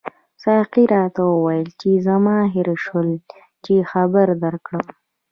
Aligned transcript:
ساقي 0.43 0.83
راته 0.95 1.21
وویل 1.27 1.69
چې 1.81 1.89
زما 2.07 2.37
هېر 2.55 2.69
شول 2.83 3.09
چې 3.63 3.73
خبر 3.91 4.27
درکړم. 4.43 4.85